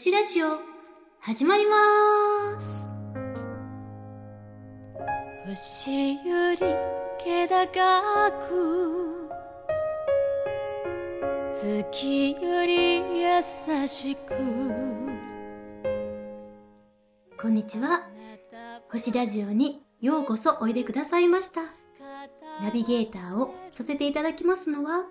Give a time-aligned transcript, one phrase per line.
[0.00, 0.56] 星ラジオ
[1.18, 2.88] 始まります。
[5.46, 6.58] 星より
[7.22, 9.28] 気高く
[11.50, 14.32] 月より優しく。
[17.38, 18.08] こんにちは。
[18.90, 21.60] 星ラジオにようこそおいでくださいました。
[22.62, 25.04] ナビゲーターをさせていただきますのは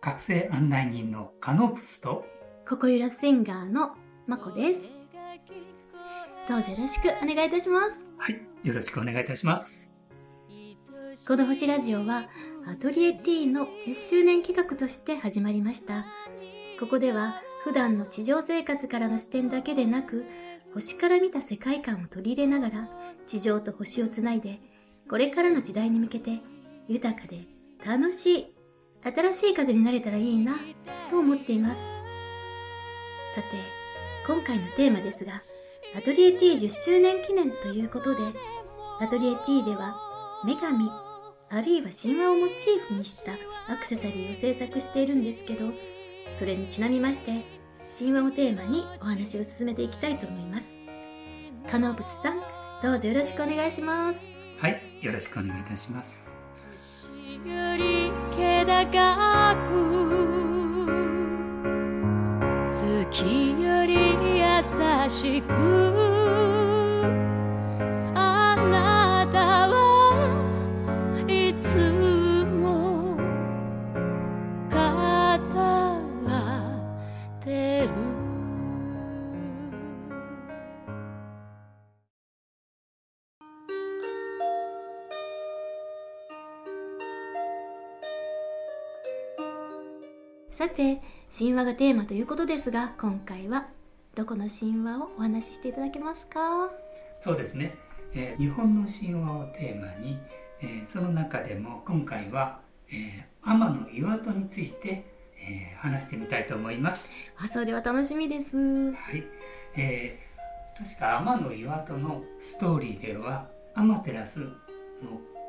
[0.00, 2.24] 覚醒案内人のカノプスと
[2.68, 3.94] ココユラシンガーの
[4.26, 4.90] まこです。
[6.48, 8.04] どうぞよろしくお願いいたします。
[8.18, 9.96] はいよろしくお願いいたします。
[11.26, 12.28] この星ラジオは
[12.66, 16.06] アトリエ T の10周年企画として始まりました。
[16.80, 20.24] ここでは普段の地上生活からの視点だけでなく
[20.74, 22.88] 星から見た世界観を取り入れながら
[23.28, 24.60] 地上と星をつないで
[25.08, 26.40] これからの時代に向けて
[26.88, 27.46] 豊かで
[27.84, 28.54] 楽しい
[29.02, 30.56] 新しい風になれたらいいな
[31.08, 31.80] と思っています。
[33.36, 33.75] さて
[34.26, 35.42] 今回のテーマですが
[35.96, 38.18] アトリエ T10 周年記念ということで
[39.00, 39.96] アトリエ T では
[40.44, 40.90] 女神
[41.48, 43.32] あるいは神話をモチーフにした
[43.72, 45.70] アクセサリーを制作しているんですけど
[46.32, 47.44] それにちなみまして
[47.88, 50.74] 神話をテーマにお話を進めていきたいと思います。
[51.70, 52.40] カノーブスさん
[52.82, 54.26] どうぞよろしくお願いします。
[54.58, 56.36] はいよろしくお願いいたします
[63.10, 63.94] 雪より
[64.40, 66.65] 優しく
[90.56, 91.02] さて
[91.38, 93.66] 神話がテーマということですが今回は
[94.14, 96.70] どこの神話をお話ししていただけますか？
[97.18, 97.74] そうですね、
[98.14, 100.18] えー日本の神話をテーマに、
[100.62, 105.04] えーその中でも今回は、えー天の岩戸について、
[105.36, 107.10] えー話してみたいと思います。
[107.36, 108.56] あそれは楽しみです。
[108.56, 109.24] はい、
[109.76, 114.48] えー確か天の岩戸のストーリーではアマテラスの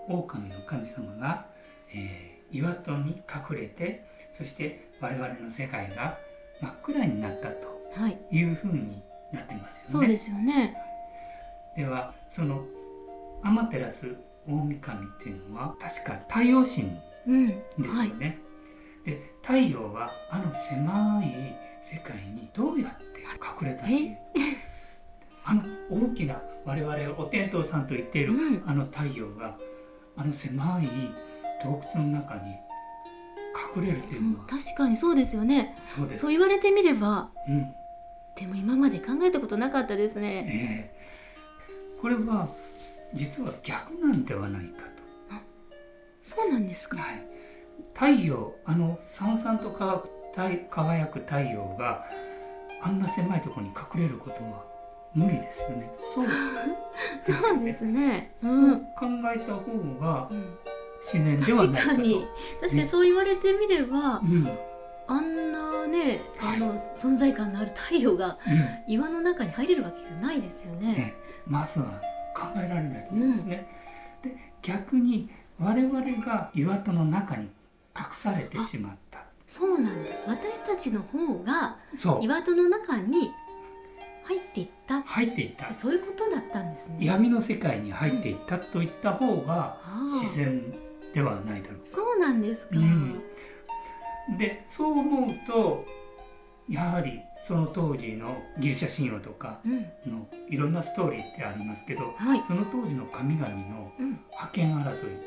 [0.10, 1.46] 狼の神様が、
[1.94, 4.06] えー岩戸に隠れて
[4.38, 6.18] そして我々の世界が
[6.62, 8.18] 真っ暗になったとはい。
[8.32, 9.02] いうふうに
[9.34, 9.90] なってますよね。
[9.92, 10.76] そうですよね。
[11.76, 12.64] ではその
[13.44, 14.16] アマテラス
[14.48, 16.92] 大神っていうのは確か太陽神
[17.28, 18.12] うんですよはい。
[18.18, 18.40] ね。
[19.06, 24.18] で太陽はあの狭い世界にどうやって隠れたっていう。
[25.46, 28.64] あの大きな我々お天道さんと言っている、うん。
[28.68, 29.58] あの太陽が
[30.18, 30.88] あの狭い
[31.64, 32.56] 洞窟の中に
[33.76, 34.46] 隠れるっていうのは。
[34.46, 35.76] 確かにそうですよね。
[35.88, 36.22] そうです。
[36.22, 37.74] そう言われてみればうん。
[38.36, 40.48] でも今まで考えたことなかったですね。
[40.50, 41.98] ええ。
[42.02, 42.48] これは
[43.14, 44.88] 実は逆なんではないか
[46.28, 47.02] そうなんですと、か。
[47.02, 47.26] はい、
[47.94, 52.06] 太陽あのさんさんと輝く太陽が
[52.82, 54.66] あんな狭いところに隠れることは
[55.16, 55.90] 無理ですよね。
[56.14, 56.34] そうで
[57.24, 57.42] すよね。
[57.42, 58.36] そうですね。
[58.40, 60.58] うそうん考えた方がうん
[61.02, 62.28] 自然ではない確かに。
[62.62, 64.32] 確かにそう言われてみれば、うん。
[64.32, 64.60] うん
[65.08, 68.38] あんなねあの存在感のある太陽が
[68.88, 70.94] 岩の中に入れるわけがないですよね。
[70.94, 71.16] ね、
[71.48, 72.02] まずは
[72.36, 73.68] 考えられないと思うんですね。
[74.22, 77.44] で逆に我々が岩戸の中に
[77.98, 79.20] 隠されてしまった。
[79.48, 80.10] そうなんだ。
[80.28, 81.78] 私たちの方が
[82.22, 83.32] 岩戸の中に
[84.28, 85.02] 入っていった？
[85.04, 86.98] 入っていったそういうことだったんですね。
[87.06, 89.78] 闇の世界に入っていったといった方が
[90.22, 90.62] 自然
[91.14, 91.86] ではないだろうか。
[91.88, 92.78] そうなんですか。
[92.78, 93.22] うん
[94.38, 95.86] でそう思うと
[96.68, 99.80] やはりその当時のギリシャ神話とかうん
[100.12, 102.44] のいろんなストーリーってありますけどはい。
[102.46, 105.18] その当時の神々のうん覇権争い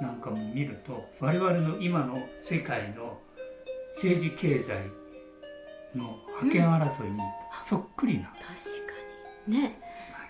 [0.00, 3.18] なんかも見ると我々の今の世界の
[3.90, 4.72] 政治経済
[5.94, 6.04] の
[6.38, 7.18] 覇権争いに
[7.58, 8.46] そっくりな、確か
[9.46, 9.60] に。
[9.60, 9.80] ね。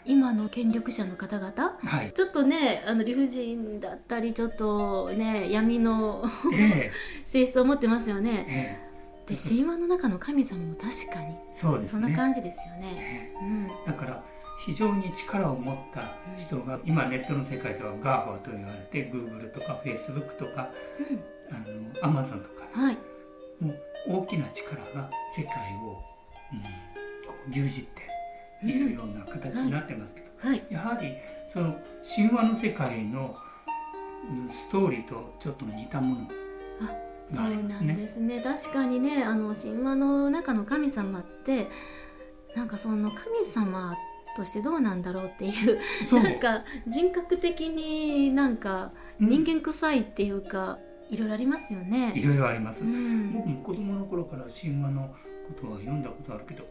[0.08, 1.52] 今の権力者の方々？
[1.84, 6.24] はい、ちょっとねあの理不尽だったりちょっとね闇の
[6.54, 6.92] え
[7.26, 8.46] 性質を持ってますよえね。
[8.48, 8.86] え
[9.26, 13.32] で神話の中の神様も確かにえそうですそんなね感じですよね。
[13.34, 13.66] えうん。
[13.66, 14.22] えだから
[14.64, 20.70] 非常に力を持った人が今ネットの世界では GAFA と言われて Google とか Facebook とか
[21.50, 22.68] あの Amazon とか。
[22.76, 22.98] うんはい。
[23.58, 23.76] もう
[24.20, 25.52] 大きな力が世界
[25.82, 26.00] を、
[26.52, 26.62] うん、
[27.48, 27.72] 牛耳っ
[28.60, 30.62] ているような形になってますけど、はい。
[30.70, 31.12] やはり
[31.46, 31.76] その
[32.16, 33.34] 神話の世界の
[34.30, 36.28] うんストーリーとちょっと似たもの
[37.28, 37.92] そうながありますね。
[37.92, 38.40] んですね。
[38.40, 41.68] 確かにねあの神話の中の神様って
[42.56, 43.96] なんかその神様
[44.36, 46.22] としてどうなんだろうっていうそう。
[46.22, 50.78] なんか人格的になんか人間臭いっていうか、
[51.08, 52.12] いろいろありますよいね。
[52.16, 53.32] ろいろあります、うん。
[53.32, 55.14] 僕も子供の頃から神話の
[55.48, 56.64] ことは読んだことあるけど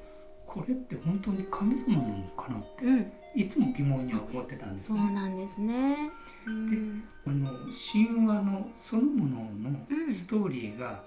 [0.55, 5.11] これって本当に神様なのかなってうん、いつも疑問には思ってたんですそうね。
[5.11, 6.09] なんですね。
[6.47, 7.49] うんあの
[7.93, 11.03] 神話のそのものうんのストーリーが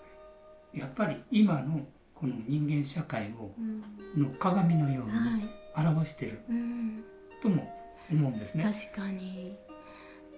[0.75, 7.05] やっぱり今のこの人間社会をうんの鏡のようにはい、表してるうん、
[7.43, 7.73] とも
[8.11, 8.65] 思うんですね。
[8.93, 9.56] 確かに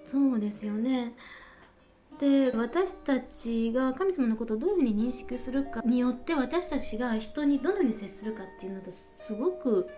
[0.07, 1.15] そうですよね。
[2.21, 9.89] で私たちが神様のことをどういうふうに認識するかによって私たちが人にどのように接するかっていうのとすごく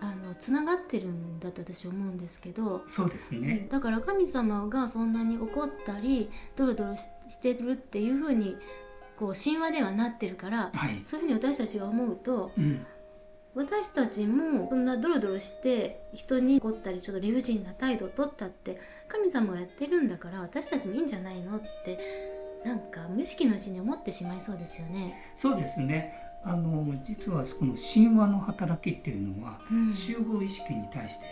[0.00, 3.68] あのつながってるんだと私は思うんですけど、そうですね。
[3.70, 8.56] だから神様がそんなに怒ったりドロドロししてるっていうふうに
[9.16, 11.00] こう神話ではなってるからはい。
[11.04, 12.84] そういうふうに私たちが思うとうん。
[13.54, 21.98] 私たちもそんなドロドロして人に怒ったりちょっと理不尽な態度を取ったって神様がやってるんだから私たちもいいんじゃないのって
[22.64, 25.32] なんか無意識のうちに思ってしまいそうですよね。
[25.34, 26.14] そうですね。
[26.42, 31.26] あの実はこの神話の働きっていうのは、うん集合意識に対して、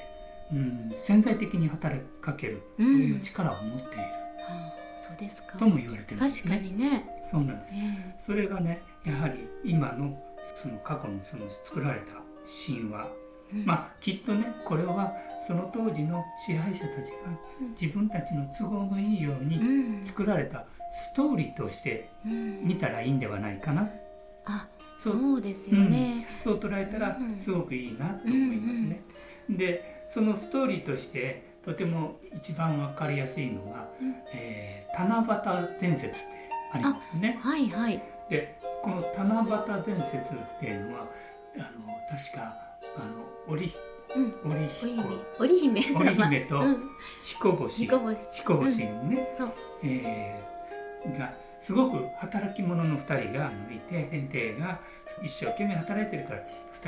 [0.52, 4.08] うん、潜在的に働きかける、うんそういう力を持っているは
[4.48, 5.58] あ、そうですか。
[5.58, 6.69] とも言われてるんです確かね。
[6.69, 7.24] にね。
[7.30, 7.74] そうなんです。
[7.74, 10.22] ねそれがねやはり今の
[10.54, 12.06] その過去のその作られた
[12.66, 13.21] 神話、うん
[13.64, 17.16] まあきっとねこれはその当時の支配者たちが
[17.60, 17.70] うん。
[17.70, 20.04] 自分たちの都合のいいよううにん。
[20.04, 22.62] 作られたストーリーとしてうん。
[22.64, 23.88] 見たらいいんではないかな、
[24.44, 24.66] あ
[24.99, 25.14] そう。
[25.19, 26.26] そうですよね。
[26.38, 27.38] そう捉えたらうん。
[27.38, 29.00] すごくいいなと思いますね。
[29.50, 34.14] でそのストーリーとしてとても一番わかりやすいのが、うん。
[34.34, 36.28] えー七夕伝説って
[36.75, 37.38] ありますよね。
[37.40, 38.02] はいはい。
[38.28, 39.43] でこの七
[39.78, 41.06] 夕伝説っていうのは
[41.56, 41.64] あの
[42.14, 43.71] 確かあの織
[44.15, 44.35] うん。
[44.44, 45.05] 織織彦姫。
[45.39, 46.00] 織姫様。
[46.00, 46.91] 織姫とうん。
[47.23, 48.19] 彦星彦星。
[48.35, 49.29] 彦星ね。
[49.85, 50.53] えー
[51.19, 54.81] がすごく働き者の2人がいて天帝が
[55.23, 56.41] 一生懸命働いてるから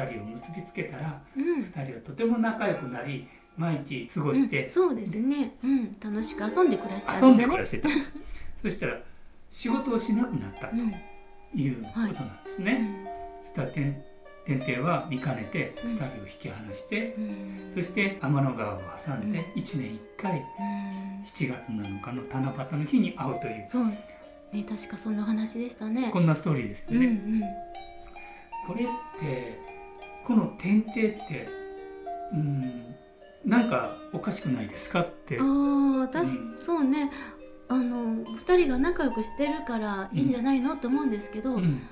[0.07, 1.61] 2人を結びつけたらうん。
[1.61, 5.57] 2人はとても仲良くなり毎日過ごしてうん、そうですね。
[5.63, 5.97] うん。
[6.01, 7.89] 楽しく遊んで暮らした遊んんで暮らしてた、
[8.61, 8.99] そしたら
[9.49, 10.93] 仕事をしなくなったとうん。
[11.55, 13.07] いうことなんですね。
[13.43, 14.03] そしたら天
[14.47, 17.73] 天帝は見かねてうん2人を引き離して、うん。
[17.73, 23.85] そして天の川を挟んでうん1年1回うん7月7日の七夕の日に会うというそう。
[23.87, 26.11] ね、確かそんな話でしたね。
[26.13, 27.09] こんなストーリーですようんうね。
[27.11, 27.41] ん。
[28.67, 28.87] これっ
[29.21, 29.59] て
[30.27, 31.49] この天帝って
[32.33, 32.63] うん
[33.45, 37.11] なんかおかしくないですかってああ、私、うんそうね。
[37.69, 41.83] あの二人が仲良くしてるからいいんじゃないのと思うんですけど、うん、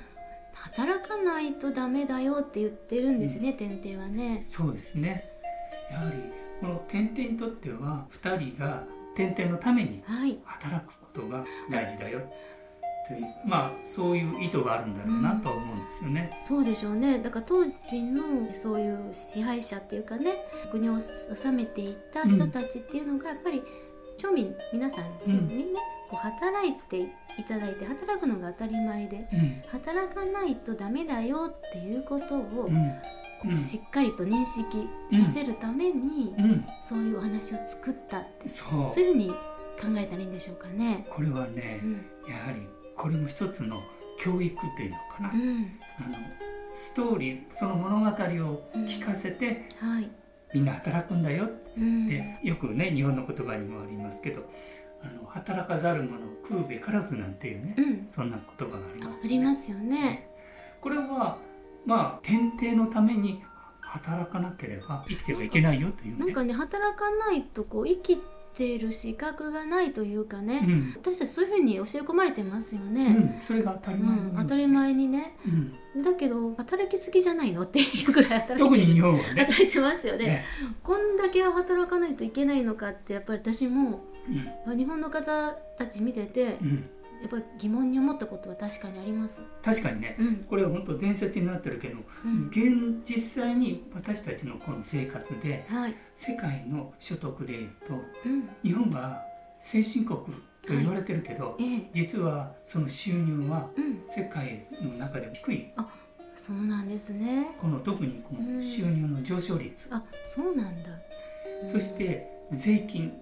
[0.54, 4.40] 働かないとダメだよって言ってるんですね、天帝はね。
[4.40, 5.24] そうですね
[5.90, 6.16] やはり
[6.60, 8.84] この天帝にとっては2人が
[9.16, 10.38] 天帝のためにはい。
[10.44, 12.20] 働くことが大事だよ
[13.06, 16.30] というまあそういう意図があるんだろうなと思うんですよね。
[16.46, 18.22] そうでしょうねだから当時の
[18.54, 20.34] そういう支配者っていうかね
[20.70, 23.62] 国を治めていた人たちっていうのがやっぱり
[24.16, 25.04] 庶民皆さん
[25.48, 25.80] にね、
[26.12, 27.08] こう働いてい
[27.48, 29.62] ただいて働くのが当たり前でうん。
[29.80, 32.74] 働かないとダメだよっていうことをうん。
[33.40, 38.90] こうしっかりと認識させるためにうん、そういうお話を作ったってそう。
[38.90, 39.36] そういうふうに考
[39.96, 41.06] えたらいいんでしょうかね。
[41.08, 41.92] これはねうん。
[42.30, 42.58] やはり
[42.94, 43.80] これも一つの
[44.20, 45.78] 教育っていうのかな、うん。
[45.98, 46.14] あの
[46.74, 48.10] ストーリーその物語を
[48.86, 50.10] 聞かせて、はい。
[50.54, 52.06] みんな働くんだよっうん。
[52.06, 54.42] てよくね日本の言葉にもありますけど
[55.04, 56.18] あの働かざる者
[56.48, 58.08] 食うべからずなんていうね、うん。
[58.10, 60.28] そんな言葉がありあますありますよね。
[60.80, 61.38] これは
[61.86, 63.42] まあ天帝のために
[63.80, 66.18] 働かなければ生きてはいけないよというね。
[66.18, 68.18] なんかね働かないとこう生き
[68.54, 70.94] てる資格がないというかね、うん。
[70.96, 73.10] 私たちそういうふうに教え込まれてますようね。
[73.10, 75.36] ん、それが当たりうん前うに当たり前にね。
[75.94, 76.02] うん。
[76.02, 79.24] だけど働きすぎじゃないのっていうぐらい働い特に日本はね。
[79.44, 80.26] 働いてますよね。
[80.26, 80.44] ね。
[80.82, 84.04] こんだけ働かないといけないのかってやっぱり私も
[84.66, 84.78] うん。
[84.78, 89.42] 日本の方たち見ててうん、やっぱり疑問に思ったことは確かにあります。
[89.62, 90.16] 確かにね。
[90.18, 90.36] うん。
[90.44, 92.48] これは本当伝説になってるけど、うん。
[92.48, 95.94] 現実際に私たちのこの生活ではい。
[96.14, 97.94] 世界の所得でいうと
[98.26, 98.48] うん。
[98.62, 99.22] 日本は
[99.58, 100.18] 先進国
[100.66, 101.90] と言われてるけど、ええ。
[101.92, 104.02] 実はその収入はうん。
[104.06, 105.66] 世界の中でも低い。
[106.34, 107.52] そうなんですね。
[107.60, 110.90] この特にこの収入の上昇率、あそうなんだ。
[111.68, 113.12] そして税金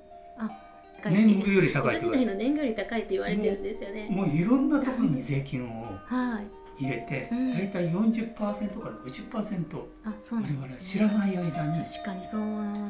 [1.02, 4.08] 高い年貢より高いと私たち言われての年貢より高いと言われてるんですよね。
[4.10, 6.46] もういろんなところに税金をはい。
[6.82, 7.52] 入れて、うん。
[7.52, 8.34] 大体40%
[8.80, 11.44] から50%あそう我々なんです知らない間
[11.76, 12.40] に確かにそう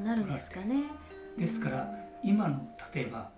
[0.00, 0.84] なるんですかね。
[1.36, 1.88] ですから
[2.22, 2.60] 今の
[2.94, 3.30] 例えば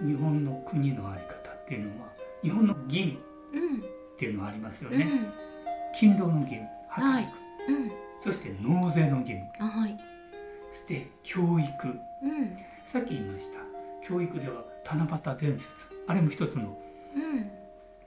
[0.00, 2.08] 日本の国の在り方っていうのは
[2.42, 3.20] 日本の義務
[3.54, 3.78] うん。
[3.80, 3.82] っ
[4.18, 4.98] ていうのはありますようん。
[4.98, 5.08] ね、
[5.94, 7.30] 勤労の義務働く、
[7.68, 7.90] うん。
[8.18, 9.96] そして納税の義務あはい。
[10.70, 11.88] そして教育。
[11.88, 12.56] うん。
[12.84, 13.71] さっき言いました
[14.02, 15.86] 教育では七夕伝説。
[16.06, 16.76] あれも一つの
[17.14, 17.50] うん。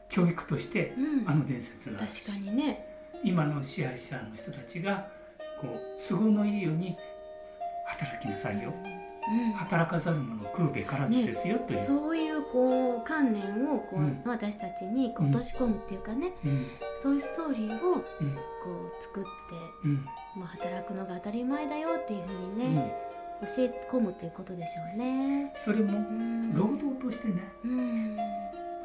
[0.09, 1.29] 教育としてうん。
[1.29, 2.87] あの伝説があるし確かにね。
[3.23, 5.07] 今の支配者の人たちが
[5.59, 6.95] こう都合のいいように
[7.87, 8.73] 働きなさいよ。
[9.27, 9.53] うん。
[9.53, 14.21] 働かざる者食うべからずですよという、そういうこう観念をこう、うん。
[14.25, 16.67] 私たちに落とし込むっていうかね、うん。
[17.01, 18.27] そういうストーリーをこうん。
[18.27, 18.39] う
[19.01, 19.29] 作って、
[19.85, 20.05] うん。
[20.35, 22.75] まあ、働くのが当たり前だよっていうふうにうん。
[22.75, 22.95] ね、
[23.41, 25.51] 教え込むっていうことでしょうね。
[25.53, 26.55] それもうん。
[26.55, 27.43] 労働としてね。
[27.63, 28.17] うん。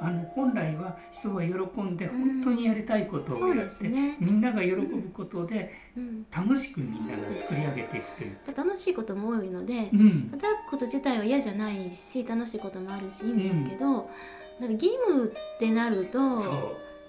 [0.03, 1.53] あの本来は人が喜
[1.83, 2.43] んでうん。
[2.43, 4.17] 本当にやりたいことをやって、すね。
[4.19, 8.37] みんなが喜ぶことでうん、楽しくみんなが作り上げていくという。
[8.57, 10.31] 楽しいことも多いので、うん。
[10.33, 13.87] 働くこと自体は嫌じゃないし楽しいこともあるしいいんですけど、
[14.59, 16.55] なんか義務ってなるとそう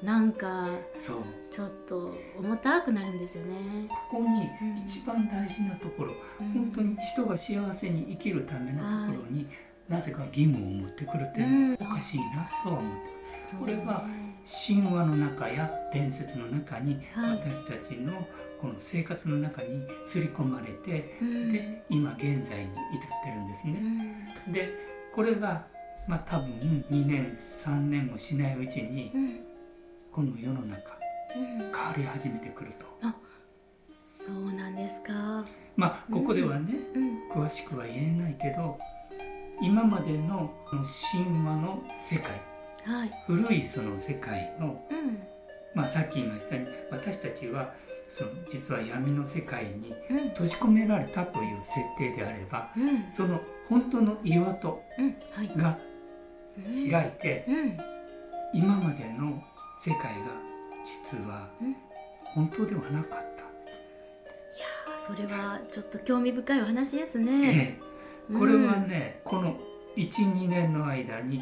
[0.04, 1.18] なんかそう。
[1.52, 3.88] ちょっと重たくなるんですよね。
[4.10, 4.50] ここに
[4.86, 6.54] 一番大事なところ、うん。
[6.54, 9.46] 本当に人が幸せに生きるためのところに、
[9.90, 13.00] なぜか義務を持ってくるっていうのはおかしいなとは思って
[13.52, 14.06] そうこれが
[14.68, 17.40] 神話の中や伝説の中に、はい。
[17.40, 18.14] 私たちの
[18.62, 21.52] この生活の中に刷り込まれて、うん。
[21.52, 23.80] で今現在に至ってるんですうね。
[24.48, 24.52] ん。
[24.54, 24.70] で
[25.14, 25.66] これが
[26.08, 26.50] まあ多分
[26.90, 29.51] 2年3年もしないうちにうん
[30.12, 30.92] この世の中
[31.36, 32.86] うん変わり始めてくると。
[34.04, 35.46] そうなんですか。
[35.76, 38.78] まあここではね、うん詳しくは言えないけど
[39.62, 40.52] 今までの
[41.12, 42.32] 神話の世界
[42.84, 43.12] はい。
[43.26, 45.18] 古いその世界の、うん
[45.74, 47.74] まあ、さっき言いましたように私たちは
[48.10, 53.40] その実は闇の世界にうん閉じ込められたという設定であればうんその
[53.70, 54.84] 本当の岩戸。
[55.56, 55.78] が
[56.58, 57.78] うん開いてうんい
[58.54, 59.42] 今までの
[59.78, 60.28] 世界が
[60.86, 61.76] 実はうん。
[62.34, 67.78] 本当ではなかっやーそれはちょっと興味深いお話ですた、ね。
[68.30, 68.38] ええ。
[68.38, 69.58] これはね、この
[69.98, 71.42] 12年の間に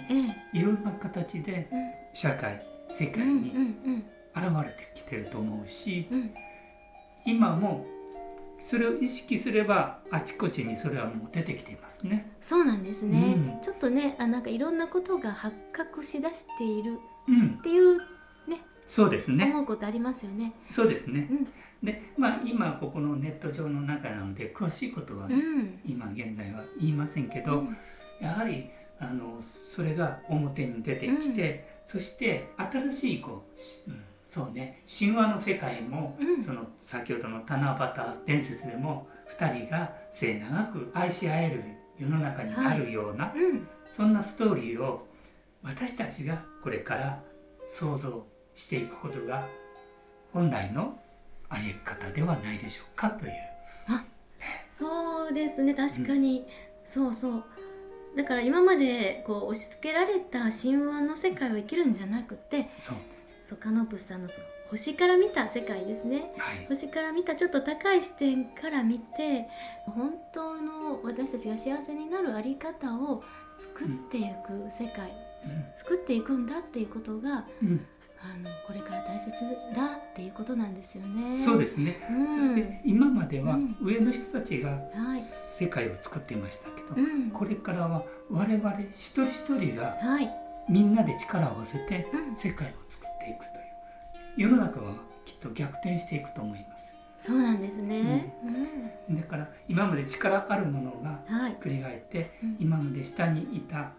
[0.54, 1.90] いろんな形でうん。
[2.14, 2.60] 社会
[2.90, 3.60] 世界うんにう
[3.92, 4.04] ん。
[4.36, 6.34] 現れてきてると思うしうんうん。
[7.26, 7.86] 今も
[8.58, 12.32] それを意識すればあちこちにそれはもう出てきていますね。
[12.42, 13.36] そうなんですね。
[13.38, 13.62] うん。
[13.62, 17.58] ちょっとねあなんかいろんなことが発覚しだしているうん。
[17.60, 18.00] っ、ていう
[18.89, 19.46] そうですね。
[19.46, 20.51] 思うことありますよね。
[20.72, 21.27] そうですね。
[21.29, 21.48] うん
[21.84, 25.79] で、まあ今ここのネット上の中なので詳しいことはね、うん。
[25.86, 27.77] 今現在は言いませんけど、うん
[28.19, 28.69] やはり
[29.00, 33.60] あのそれが表に出てきて、そして新しいこう、
[34.27, 41.63] そうね神話の世界も、うんその先ほどの七夕伝説でも2人が末永く愛し合える
[42.00, 43.67] 世の中にあるような、うん。
[43.91, 45.08] そんなストーリーを
[45.62, 47.22] 私たちがこれから
[47.62, 48.25] 想像
[48.60, 49.48] していくことが
[50.34, 51.00] 本来の
[51.48, 53.32] あり方ではないでしょうかという。
[54.70, 55.74] そうですね。
[55.74, 56.48] 確かに、
[56.86, 57.44] そうそう。
[58.16, 63.38] だから今までこう押し付けられた神話の世界を生きるんじゃなくてそうです。
[63.44, 66.34] そうカノプスさんのその星から見た世界ですね。
[66.38, 66.66] はい。
[66.68, 69.48] 星から見たちょっと高い視点から見て
[69.86, 73.22] 本当の私たちが幸せになるあり方を
[73.58, 75.12] 作っていく世界、
[75.75, 77.86] 作っていくんだっていうことがうん、
[78.22, 79.32] あのこれから大切
[79.76, 81.36] だっていうことなんですよね。
[81.36, 82.06] そうですね。
[82.10, 82.28] うん。
[82.28, 83.78] そして今まではうん。
[83.82, 85.22] 上の人たちがはい。
[85.22, 90.30] 世界を作っていましたけど、うん、これからは我々一人一人がはい、
[90.70, 94.50] みんなで力を合わせてうん、世界を作っていくという。
[94.50, 94.94] 世の中は
[95.26, 96.96] きっと逆転していくと思います。
[97.18, 98.34] そうなんですね。
[99.10, 101.52] うん、だから今まで力あるものがはい。
[101.52, 102.58] ひっ、くり返ってうん。
[102.60, 103.92] 今まで下にいた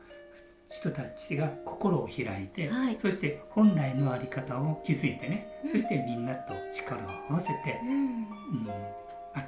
[0.71, 2.99] 人たちが心を開いて、はい。
[2.99, 5.71] そして本来の在り方を気づいてね、うん。
[5.71, 8.27] そしてみんなと力を合わせて、うん、うん、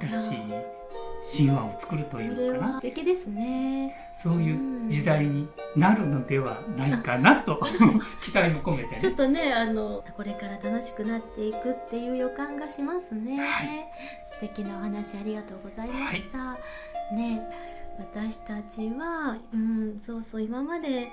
[0.09, 2.73] 新しい神話を作るといそうれのかな。
[2.73, 4.11] は素敵ですね。
[4.13, 7.57] そういう時代になるのではないかなと
[8.21, 9.01] 期待も込めてね。
[9.01, 13.39] ちょっとねあのこれから楽しくなっていくっていう予感がしますね。
[13.39, 13.89] はい。
[14.25, 16.57] 素敵なお話ありがとうございました。
[17.15, 17.41] ね
[17.99, 21.07] 私たちは、うん、そうそう今まで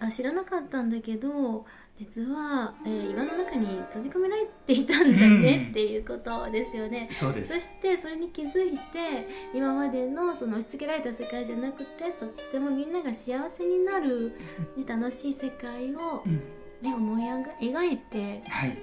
[0.00, 1.64] あ知らなかったんだけど
[1.96, 5.70] 実は、えー岩の中に閉じ込められていたんだねうん。
[5.70, 7.08] っていうことですよね。
[7.10, 7.54] そうです。
[7.54, 14.38] そしてそれに気づいて今までのその押し付けられた世界じゃなくてとってもみんなが幸せになる、
[14.76, 16.36] ね、楽しい世界を、うん、
[16.80, 17.22] ね、思い
[17.68, 18.78] 描いてはい、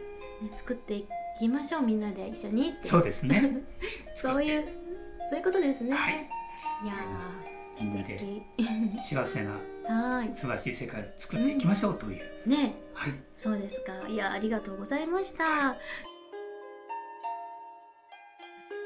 [0.52, 1.08] 作ってい
[1.40, 3.64] きましょうみんなで一緒にそうですね。
[4.14, 4.66] そういう
[5.30, 6.30] そういうことですね、はい
[6.84, 6.94] いや
[7.80, 8.20] みんなで
[9.02, 9.52] 幸せな
[9.88, 10.34] はい。
[10.34, 12.74] 素晴らしい世界を作っていきましょうという、ね。
[12.94, 13.14] はい。
[13.36, 14.08] そうですか。
[14.08, 15.74] いやありがとうございました。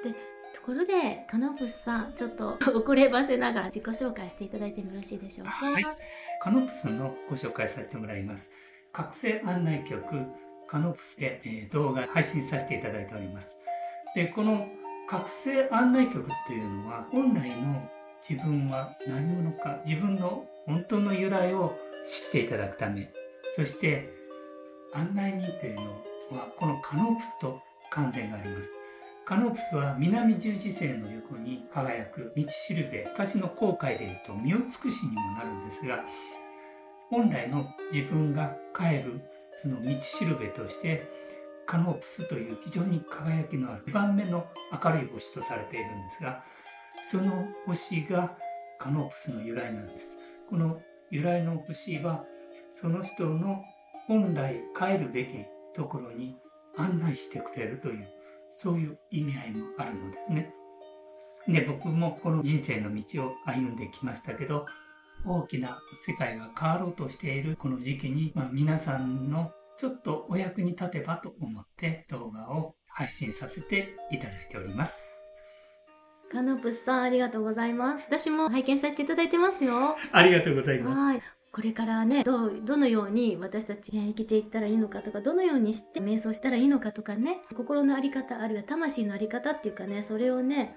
[0.03, 0.11] で
[0.55, 5.51] ところでカノプスさんちょっと 遅ればせながら自己紹介していただいてもよろしいでしょうか？
[5.51, 5.85] はい。
[6.41, 8.51] カノプスのご紹介させてもらいます。
[8.91, 10.03] 覚醒案内局
[10.67, 13.55] カノプスで、えー動画配信させていただいております。
[14.15, 14.67] でこの
[15.09, 17.89] 覚醒案内局というのは本来の
[18.21, 21.75] 自分は何者か自分の本当の由来を
[22.07, 23.11] 知っていただくため。
[23.55, 24.07] そして
[24.93, 25.81] 案内人というの
[26.37, 28.69] はこのカノプスと関連があります。
[29.25, 36.03] カノプスは南十字星の横に輝く道しるべ昔の航海でいうと身を尽くしにもなるんですが
[37.09, 41.03] 本来の自分が帰るその道しるべとして
[41.69, 44.47] カノプスという非常に輝きのある2番目の
[44.83, 46.43] 明るい星とされているんですが
[47.03, 48.35] その星が
[48.79, 50.17] カノプスの由来なんです。
[50.49, 52.23] この由来の星は
[52.71, 53.63] その人の
[54.07, 55.35] 本来帰るべき
[55.75, 56.37] ところに
[56.75, 58.07] 案内してくれるという
[58.49, 60.53] そういう意味合いもあるのですね。
[61.47, 64.65] で僕もこの人生の道を歩んできましたけど
[65.23, 75.23] 大きな世界が変わろうとしているこの時期に、まあ、皆さんのちょっとお役に立てばと思って動画を配信させていただいております。
[76.29, 81.01] カノプスさんありがとうございます私も拝見させていただいてますよありがとうございます。
[81.01, 81.21] はい
[81.51, 90.75] これからねどうどのように私たち、えー生きていったらいいのかとかどのようにして瞑想したらいいのかとかね心の在り方あるいは魂の在り方っていうかねそれをね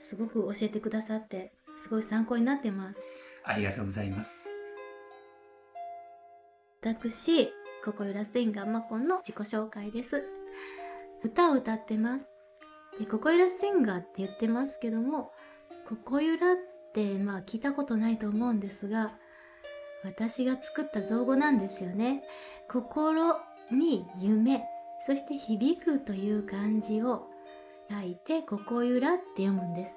[0.00, 3.00] すごく教えてくださってすごい参考になってます
[3.44, 4.48] ありがとうございます。
[6.82, 7.50] 私
[7.86, 10.24] ここゆらシンガーまこの自己紹介です。
[11.22, 12.36] 歌を歌ってます。
[12.98, 15.30] でここゆらシンガーって言ってますけども
[15.88, 16.56] ここゆらっ
[16.92, 19.12] てまあ聞いたことないと思うんですが
[20.02, 22.24] 私が作った造語なんですよね。
[22.68, 23.36] 心
[23.70, 24.64] に夢
[25.06, 27.28] そして響くという漢字を
[27.88, 29.94] 書いてここゆらって読むんです。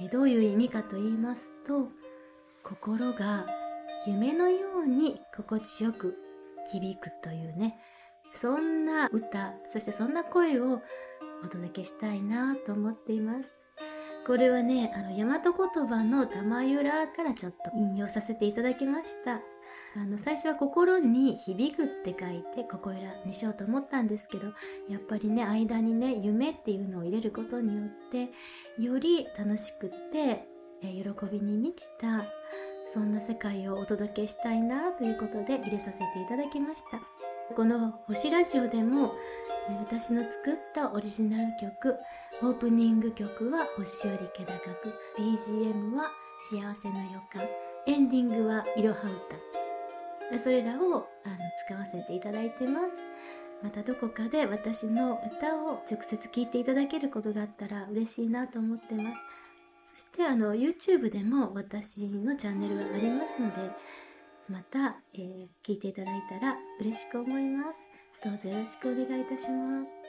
[0.00, 1.88] えどういう意味かと言いますと
[2.64, 3.46] 心が
[4.08, 6.25] 夢のように心地よく
[6.70, 7.78] 響くというね。
[8.34, 10.82] そんな歌そしてそんな声を
[11.42, 13.52] お届けしたいなと思っています。
[14.26, 19.40] これはねあの大和言葉の「玉ゆら」からちょっと引用させていただきました。
[19.96, 24.48] あの最初は心に響くって書いてここいらにしようと思ったんですけど
[24.88, 28.30] やっぱりね間にね夢っていうのを入れることによって
[28.80, 30.46] より楽しくって
[30.82, 32.26] 喜びに満ちた
[32.96, 36.98] そんな世界をお届けしたいなということで入れさせていただきました。
[37.54, 39.12] この「星ラジオ」でも
[39.80, 41.94] 私の作ったオリジナル曲
[42.40, 46.10] オープニング曲は「星より気高く」BGM は
[46.48, 47.42] 「幸せの予感」
[47.86, 48.96] エンディングは「いろは
[50.30, 52.94] 歌」それらをあの使わせていただいてます。
[53.62, 59.45] またどこかで私の歌を直接聴いていただけることがあったら嬉しいなと思ってます。
[59.96, 63.70] そしてあの YouTube でも私のチャンネルがありますので
[64.46, 67.80] また、えー聞いていただいたら嬉しく思います。
[68.22, 70.05] どうぞよろしくお願いいたします。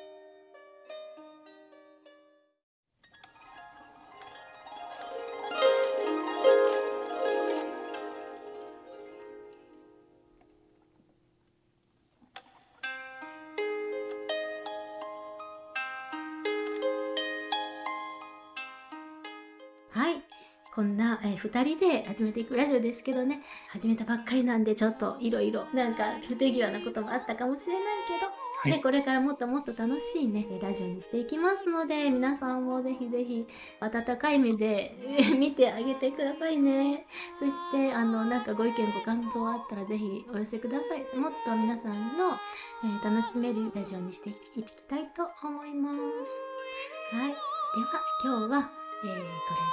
[21.57, 23.41] 2人で始めていくラジオですけどね。
[23.69, 28.71] 始めたばっかりなんでちょっといろいろなんか不手際なこともあったかもしれないけど、はい。
[28.73, 33.47] ね、これからもっともっと楽しいねラジオにしていきますので皆さんもぜひぜひ
[33.79, 37.07] 温かい目でえ 見てあげてくださいね。
[37.39, 41.17] そしてあのなんかご意見ご感想あったらぜひお寄せください。
[41.17, 42.37] もっと皆さんの、
[42.83, 47.15] えー楽しめるラジオにしていきたいと思います。
[47.15, 47.29] はい。
[47.29, 48.69] では今日は、
[49.05, 49.15] えーこ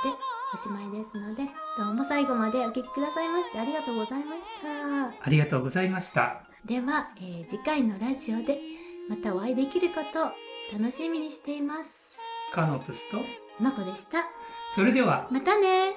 [0.04, 5.08] れでおしまいですのでどうも最後までお聞きくださいましてありがとうございました。
[5.20, 6.44] ありがとうございました。
[6.64, 8.60] では、えー次回のラジオで
[9.08, 10.30] またお会いできることを
[10.72, 12.14] 楽しみにしています。
[12.52, 13.18] カノプスと、
[13.58, 14.26] まこでした。
[14.76, 15.96] それではまたね